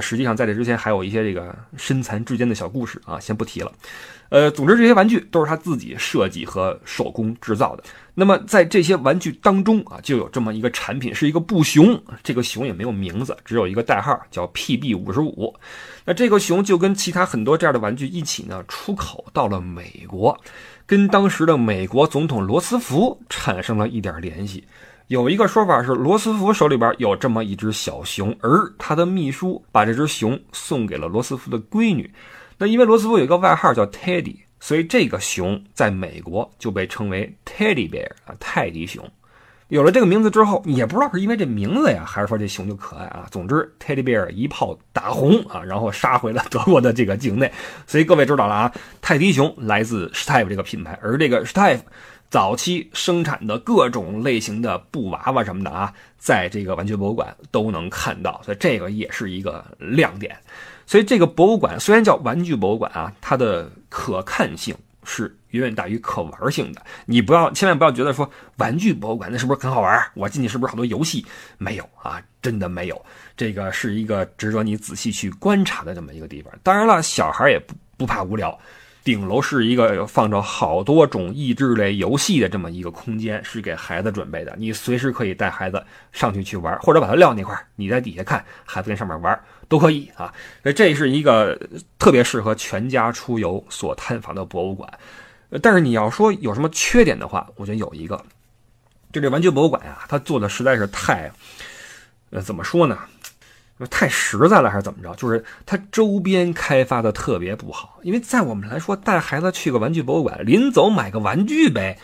[0.01, 3.73] 实际上在这之前还有一些这个身残志坚的小故事啊，先不提了。
[4.29, 7.85] 呃，总之这些玩具都是他自己设计和手工制造的。
[8.15, 12.03] 那么在这些玩具当中啊，就有这么一个产品，是一个布熊。
[12.25, 15.55] 这个熊也没有名字，只有一个代号叫 PB 五十五。
[16.05, 20.37] 那这个熊就跟其他很多这样的玩具一起呢，出口到了美国，
[20.87, 24.65] 跟当时的美国总统罗斯福产生了一点联系。
[25.09, 32.13] 有一个说法是，罗斯福手里边有这么一只小熊，而他的秘书把这只熊送给了罗斯福的闺女。
[32.59, 39.09] 那因为罗斯福有一个外号叫 Teddy，所以这个熊在美国就被称为 Teddy Bear 啊，泰迪熊。
[39.69, 43.27] 有了这个名字之后，也不知道是因为这名字呀，还是说这熊就可爱啊。
[43.31, 47.53] 总之，Teddy Bear 一炮打红啊，然后杀回了德国的这个境内。
[47.87, 51.83] 所以各位知道了啊，泰迪熊来自 s t y f 这个品牌，而这个 s t y f
[52.37, 60.37] 早期生产的各种类型的布娃娃什么的啊，在这个玩具博物馆都能看到，所以这个也是一个亮点。
[60.85, 66.83] 所以这个博物馆虽然叫玩具博物馆啊，它的可看性是远远大于可玩性的。
[67.07, 69.99] 你不要千万不要觉得说玩具博物馆那是不是很好玩？
[70.13, 71.25] 我进去是不是好多游戏？
[71.57, 73.07] 没有啊，真的没有。
[73.35, 76.53] 这个是一个值得你仔细去观察的这么一个地方。
[76.63, 78.59] 当然了，小孩也不不怕无聊。
[79.07, 84.53] 顶楼是一个放着好多种益智类游戏的这么一个空间，是给孩子准备的。
[84.59, 90.35] 你随时可以带孩子上去去玩，或者把它撂那块，你在底下看，孩子跟上面玩都可以啊。
[90.65, 91.57] 所以这是一个
[92.01, 94.93] 特别适合全家出游所探访的博物馆。
[95.63, 98.21] 但是你要说有什么缺点的话，我觉得有一个，
[99.13, 101.31] 就这玩具博物馆呀，它做的实在是太，
[102.31, 102.99] 呃，怎么说呢？
[103.91, 105.15] 太实在了还是怎么着？
[105.17, 111.99] 就是它周边开发的特别不好，因为在我们来说，带孩子去个玩具博物馆，临走买个玩具呗，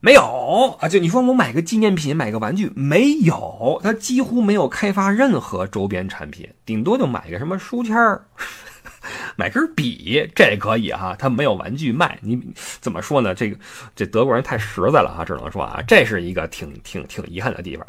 [0.00, 0.88] 没有啊？
[0.88, 8.26] 就你说我买个纪念品，买个玩具，没有，它几乎没有开发任何周边产品，顶多就买个什么书签儿，
[9.36, 12.18] 买根笔，这可以哈，它没有玩具卖。
[12.20, 12.38] 你
[12.82, 13.34] 怎么说呢？
[13.34, 13.56] 这个
[13.96, 17.86] 这德国人太实在了哈，只能说啊，这是一个挺挺挺遗憾的地方。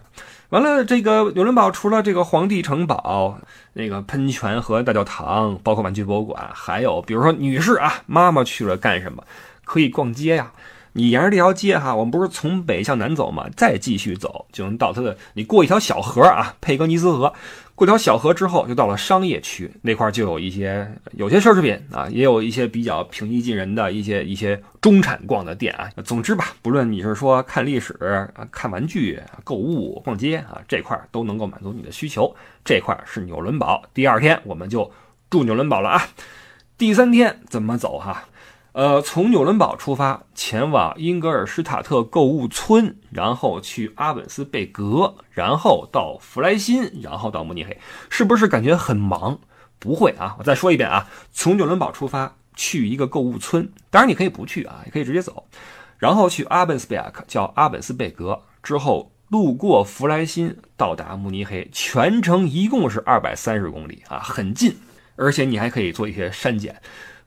[0.51, 3.39] 完了，这个纽伦堡除了这个皇帝城堡、
[3.71, 9.23] 那个喷泉和大教堂，包括玩具博物馆，还有比如说女士啊，妈妈去了干什么？
[9.63, 10.51] 可以逛街呀。
[10.91, 13.45] 你沿着这条街哈，我们不是从北向南走嘛？
[13.55, 15.17] 再继续走就能到它的。
[15.35, 17.33] 你过一条小河啊，佩格尼斯河。
[17.73, 25.89] 过条小河之后，就到了商业区那块，就有一些有些奢侈品啊，也有一些比较平易近人的一些一些中产逛的店啊。
[26.03, 27.93] 总之吧，不论你是说看历史
[28.35, 32.35] 啊、看玩具、购物、逛街啊，这块都能够满足你的需求。
[32.63, 33.83] 这块是纽伦堡。
[33.93, 34.91] 第二天我们就
[35.29, 36.07] 住纽伦堡了啊。
[36.77, 38.25] 第三天怎么走哈？
[38.73, 47.77] 呃，从纽伦堡出发，前往英格尔施塔特购物村，然后去阿本斯贝格，然后到弗莱辛，然后到慕尼黑，
[48.09, 49.39] 是不是感觉很忙？
[49.77, 55.47] 不会啊，我再说一遍啊，从纽伦堡出发，去一个购物村，当然你可以不去啊，也可以直接走，
[55.97, 64.77] 然后去阿本斯贝克，叫阿本斯贝格，之后路过弗莱辛，到达慕尼黑，全程一共是二百三十公里啊，很近，
[65.17, 66.81] 而且你还可以做一些删减。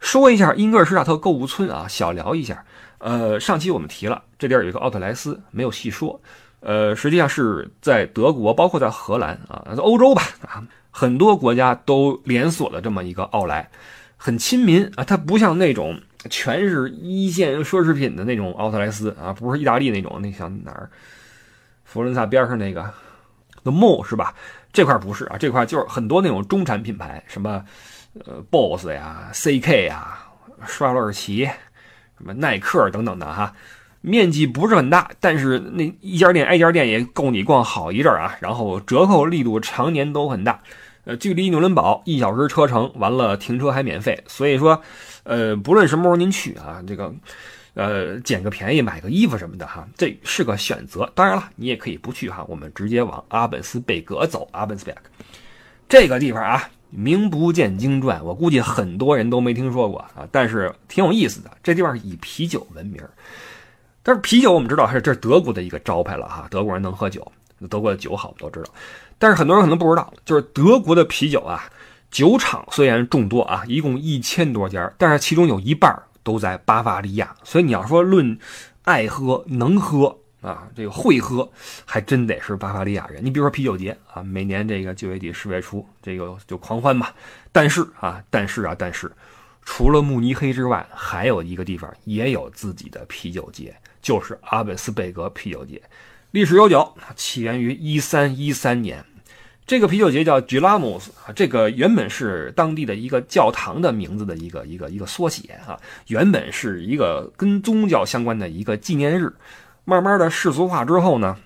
[0.05, 2.63] 说一下英格尔施塔特购物村啊，小聊一下。
[2.99, 6.21] 呃，上期我们提了，这地儿有一个奥特莱斯，没有细说。
[6.61, 13.71] 呃，实际上是在德国，包括在荷兰啊，在欧洲吧啊，很多国家都连锁的这么一个奥莱，
[14.19, 15.03] 很亲民啊。
[15.03, 20.91] 它不像那种全是一线奢侈品的那种奥特莱斯啊，不是意大利那种，那像哪儿？
[21.85, 22.83] 佛罗伦萨边上那个
[23.63, 24.35] The Mall 是吧？
[24.71, 27.65] 这块不是啊，这块就是很多那种中产品牌，什么。
[28.25, 30.19] 呃，BOSS 呀，CK 呀，
[30.65, 31.45] 刷洛尔奇，
[32.17, 33.53] 什么耐克等等的哈，
[34.01, 38.37] 面积不是很大，但是那一家店挨家店也够你逛好一阵啊。
[38.41, 40.61] 然后折扣力度常年都很大，
[41.05, 44.81] 呃，距离纽伦堡一小时车程，完了停车还免费，所以说，
[45.25, 47.13] 呃，不论什么时候您去啊，这个，
[47.75, 51.11] 呃，捡个便宜买个衣服什么的哈，这是个选择。
[51.17, 55.01] 当然了，你也可以不去哈，我们直接往阿本斯贝格走，阿本斯贝格
[55.89, 56.71] 这个地方啊。
[56.97, 61.51] 名不见经传，我估计很多人都没听说过啊，但是挺有意思的。
[61.63, 63.03] 这地方以啤酒闻名，
[64.03, 67.27] 但是啤酒我们知道是这是德国的一个招牌了哈，德国人能喝酒，
[67.69, 68.71] 德国的酒好都知道。
[69.19, 71.65] 但是很多人可能不知道，就是德国的啤酒啊，
[72.11, 78.39] 酒厂虽然众多啊，一共一千多家，但是其中有一半都在巴伐利亚，所以你要说论
[78.85, 80.19] 爱喝能喝。
[80.45, 81.51] 啊，这个会喝，
[81.87, 83.25] 还真得是巴伐利亚人。
[83.25, 87.09] 你比如说啤酒节啊，每年这个九月底十月初，这个就狂欢嘛。
[87.51, 89.11] 但是啊，但是啊，但是，
[89.65, 95.81] 除了慕尼黑之外，还有一个地方也有自己的啤酒节，就是阿本斯贝格啤酒节。
[96.33, 99.03] 历史悠久，起源于一三一三年。
[99.67, 109.33] 这个啤酒节叫 g i l a m o s 啊，这个原本是当地的一个教堂的名字的一个一个一个缩写啊，原本是一个跟宗教相关的一个纪念日。
[109.85, 111.37] 慢慢的世俗化之后呢。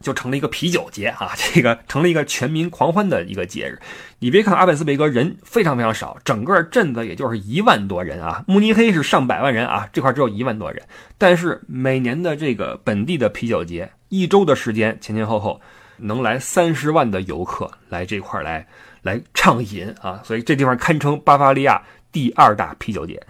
[0.00, 3.76] 就成了一个啤酒节啊， 这个成了一个全民狂欢的一个节日。
[4.20, 8.44] 你别看阿本斯贝格人非常非常少，整个镇子也就是一万多人啊。
[8.46, 10.80] 慕尼黑是上百万人啊，这块只有一万多人。
[11.18, 15.60] 但是每年的这个本地的啤酒节，一周的时间前前后后
[15.96, 18.64] 能来三十万的游客来这块来
[19.02, 23.20] 来畅饮啊，所以这地方堪称巴伐利亚第二大啤酒节。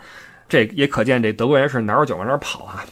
[0.50, 2.84] 这也可见这德国人是哪有酒往哪跑啊。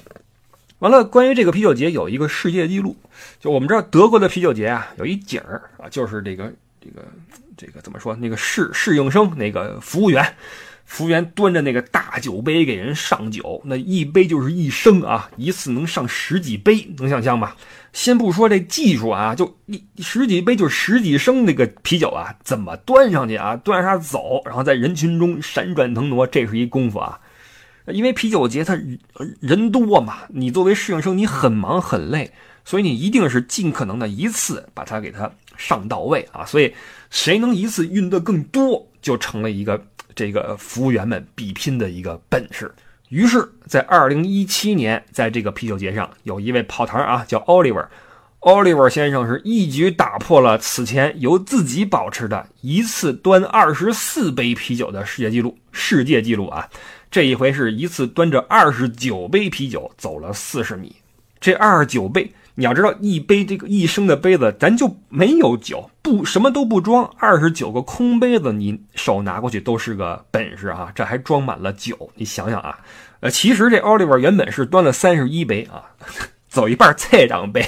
[0.80, 2.94] 完了，关于这个啤酒节有一个世界纪录，
[3.40, 7.02] 就我们知道德国的啤酒节啊，有一景儿啊，就是这个这个
[7.56, 8.14] 这个怎么说？
[8.16, 10.36] 那个侍侍应生，那个服务员，
[10.84, 17.54] 服务员端着那个大酒杯给人上酒，那一杯就是一升啊，一次能上十几杯，能想象吗？
[17.94, 23.56] 先不说这技术啊，就一十几杯就十几升那个啤酒啊，怎么端上去啊？
[23.56, 27.18] 端着它走，然后在人群中闪转腾挪，这是一功夫啊。
[27.89, 28.78] 因为啤酒节它
[29.41, 32.32] 人多嘛，你作为侍应生你很忙很累，
[32.64, 36.45] 所以你一定是尽可能的一次把它给它上到位啊。
[36.45, 36.74] 所以
[37.11, 39.80] 谁能一次运得更多，就成了一个
[40.14, 42.74] 这个服务员们比拼的一个本事。
[43.09, 56.68] 于是，在二零一七年，在这个啤酒节上，有一位跑堂啊，叫 Oliver，Oliver 先生是一举打破了此前由自己保持的一次端二十四杯啤酒的世界纪录，世界纪录啊。
[57.11, 60.96] 这一回是一次端着二十九杯啤酒走了四十米。
[61.38, 70.90] 这二十九杯，你要知道，一杯这个一升的杯子，咱就没有酒，不什么都不装，二十九个空杯子，你手拿过去都是个本事啊！
[70.94, 72.80] 这还装满了酒，你想想啊，
[73.20, 75.84] 呃，其实这奥利弗原本是端了三十一杯啊，
[76.48, 77.62] 走一半再涨杯，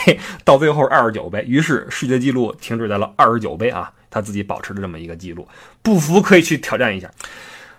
[0.45, 5.47] 到最后二十九杯，于是世界纪录停止在了二十九杯啊，他自己保持的这么一个记录，
[5.83, 7.11] 不服可以去挑战一下。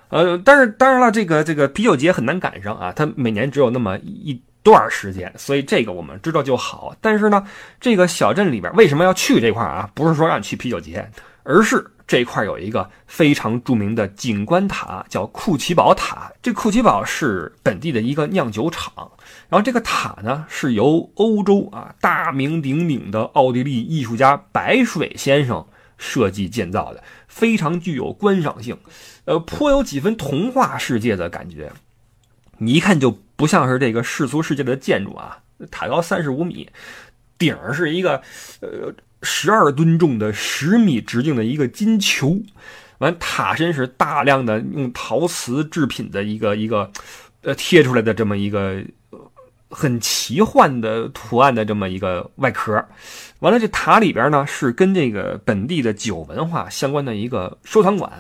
[0.10, 6.95] 呃，但是当然了，这个这个啤酒节很难赶上啊，它每年只有那么一段时间，所以这个我们知道就好。
[6.99, 7.45] 但是呢，
[7.80, 9.89] 这个小镇里边为什么要去这块啊？
[9.93, 11.10] 不是说让你去啤酒节，
[11.43, 16.32] 而是这块有一个非常著名的景观塔，叫库奇堡塔。
[16.41, 18.91] 这库奇堡是本地的一个酿酒厂，
[19.47, 25.64] 然后这个塔呢是由欧洲啊大名鼎鼎的奥地利艺术家白水先生
[26.00, 28.76] 设计建造的，非常具有观赏性。
[29.26, 31.72] 呃，颇有几分童话世界的感觉，
[32.58, 35.43] 你一看就不像是这个世俗世界的建筑啊。
[35.70, 36.70] 塔高三十五米，
[37.38, 38.24] 顶儿是一个
[38.62, 42.41] 呃十二吨重的十米直径的一个金球，
[43.00, 46.89] 完塔身是大量的用陶瓷制品的一个一个
[47.41, 48.82] 呃贴出来的这么一个
[49.70, 52.74] 很奇幻的图案的这么一个外壳。
[53.39, 58.11] 完了，这塔里边呢是跟这个本地的酒文化相关的一个收藏馆。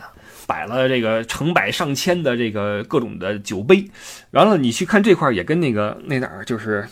[0.47, 3.87] 摆了这个成百上千的这个各种的酒杯，
[4.31, 6.87] 完了你去看这块也跟那个那哪儿就是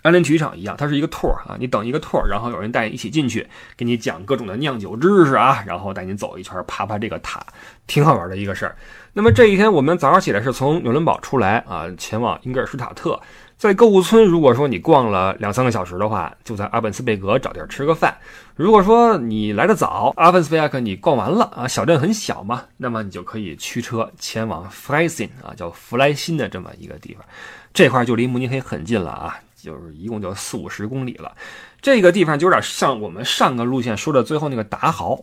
[0.00, 3.46] 安联体育场一样，它是一个 tour 啊，你等一个 tour，然后有人带你一起进去，
[3.76, 7.44] 给你讲各种的酿酒知识啊，然后带你走一圈，爬爬这个塔，
[7.86, 8.74] 挺好玩的一个事儿。
[9.12, 13.20] 那么这一天我们早上起来是从纽伦堡出来啊，前往英格尔施塔特。
[13.64, 18.14] 在购物村，如果说你逛了两三个小时的话，就在阿本斯贝格找地儿吃个饭。
[18.56, 27.24] 如果说你来的早，阿本斯贝格你逛完了啊，小镇很小嘛，那么你就可以驱车前往弗莱辛啊，叫弗莱辛的这么一个地方。
[27.72, 31.34] 这块就离慕尼黑很近了啊，就是一共就四五十公里了。
[31.80, 35.16] 这个地方就有点像我们上个路线说的最后那个达豪，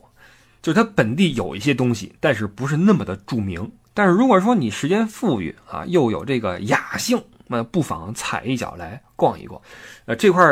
[0.60, 3.70] 就是它本地有一些东西，但是不是那么的著名。
[3.94, 7.22] 但是如果说你时间富裕啊，又有这个雅兴。
[7.46, 9.60] 那不妨踩一脚来逛一逛，
[10.06, 10.42] 呃，这块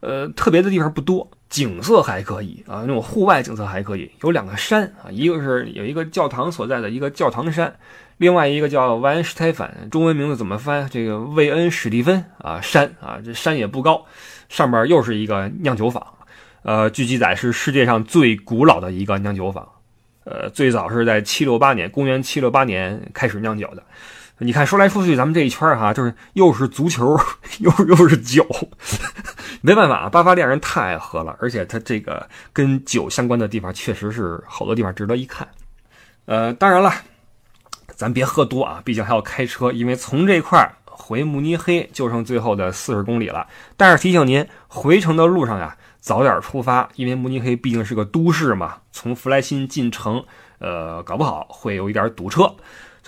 [0.00, 7.74] 呃特别的地方不多，景色还可以啊，那种户外景色还可以，有两个山啊，一个是有一个教堂所在的一个教堂山，
[8.16, 10.88] 另外一个叫万恩施泰凡，中文名字怎么翻？
[10.90, 14.04] 这个魏恩史蒂芬啊山啊，这山也不高，
[14.48, 16.04] 上面又是一个酿酒坊，
[16.62, 19.66] 呃，据记载是世界上最古老的一个酿酒坊，
[20.24, 23.82] 呃，最早是在七六八年，公元七六八年开始酿酒的。
[24.40, 27.18] 你看，说来说去，咱们这一圈哈，就是又是足球，
[27.58, 28.46] 又又是酒，
[29.60, 35.46] 没办法啊，巴伐利亚人太爱喝了，而且他这个跟酒相关的地方，确实是好多地方值得一看。
[36.26, 36.92] 呃，当然了，
[37.96, 43.44] 咱别喝多啊，毕竟还要开车，因为从这块回慕尼黑就剩最后的四十公里了。
[43.76, 50.24] 但是提醒您，回程的路上呀，早点出发，因为慕尼黑毕竟是个都市嘛，从弗莱辛进城，
[50.60, 52.54] 呃，搞不好会有一点堵车。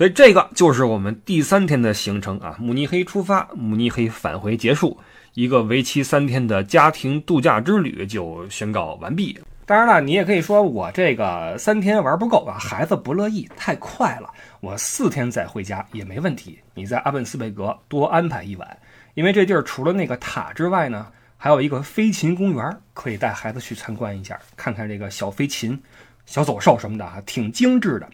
[0.00, 4.98] 所以这个就是我们第三天的行程啊，慕尼黑出发，慕尼黑返回结束，
[5.34, 9.38] 一个为期三天的家庭度假之旅就宣告完毕。
[9.66, 14.30] 当然了，你也可以说我这个三天玩不够啊，孩子不乐意，太快了，
[14.60, 16.58] 我四天再回家也没问题。
[16.72, 18.78] 你在阿本斯贝格多安排一晚，
[19.12, 25.78] 因为这地儿除了那个塔之外呢，还有一个飞禽公园，可以带孩子去参观一下，看看这个小飞禽、
[26.24, 28.08] 小走兽什么的啊，挺精致的。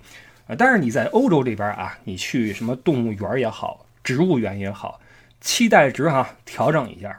[0.47, 5.01] 呃，但是你在欧洲这边啊，你去什么动物园也好，植物园也好，
[5.41, 7.19] 期待值哈调整一下。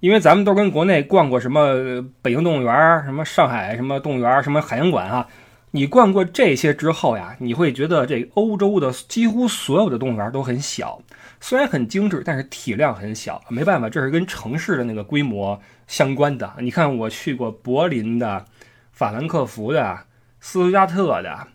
[0.00, 1.74] 因为咱们都跟国内逛过什么
[2.22, 5.26] 北京动物园什么上海什么动物园什么海洋馆啊，
[5.72, 11.02] 你逛过这些之后呀，你会觉得这欧洲的几乎所有的动物园都很小，
[11.40, 13.42] 虽然很精致，但是体量很小。
[13.48, 16.52] 没办法，这是跟城市的那个规模相关的。
[16.60, 18.44] 你看，我去过柏林的、
[18.92, 19.98] 法兰克福的、
[20.38, 21.48] 斯图加特的，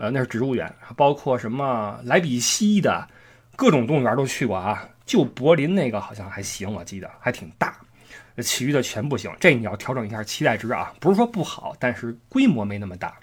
[0.00, 3.06] 呃，那是植物园，包括什么莱比锡的，
[3.54, 4.88] 各种动物园都去过啊。
[5.04, 7.76] 就柏林那个好像还行，我记得还挺大。
[8.42, 10.90] 其余的全不行，这你要调整一下期待值啊！
[11.00, 13.14] 不是说不好，但是规模没那么大。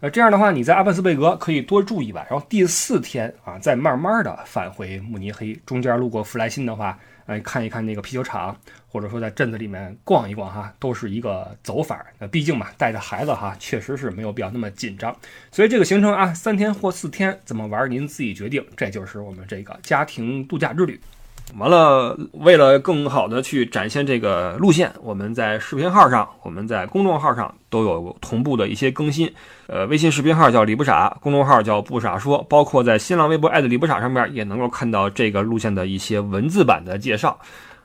[0.00, 5.52] 呃，这样的话，你在阿本斯贝格可以多住一晚，然后第四天啊，再慢慢的返回慕尼黑。
[5.66, 8.56] 中间路过弗莱辛的话，呃，看一看那个啤酒厂，
[8.92, 12.04] 或者说在镇子里面逛一逛哈，都是一个走法。
[12.18, 15.16] 那毕竟嘛，带着孩子哈，确实是没有必要那么紧张。
[15.50, 18.62] 所以这个行程啊，三天或四天怎么玩您自己决定。
[18.76, 21.00] 这就是我们这个家庭度假之旅。
[21.56, 29.30] 完了，为了更好的去展现这个路线，我们在视频号上，我们在公众号上都有同步的一些更新。
[29.66, 37.38] 呃，微信视频号叫李不傻，公众号叫不傻说，包括在新浪微博艾特李不傻上面也能够看到这个路线的一些文字版的介绍。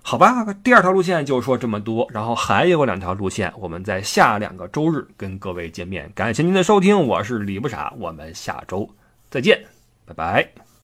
[0.10, 6.10] 好吧，第二条路线就说这么多，然后还有两条路线，我们在下两个周日跟各位见面。
[6.16, 8.90] 感谢您的收听，我是李不傻，我们下周
[9.30, 9.62] 再见，
[10.06, 10.67] 拜拜。